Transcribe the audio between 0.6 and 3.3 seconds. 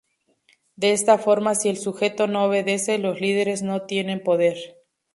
De esa forma, si el sujeto no obedece, los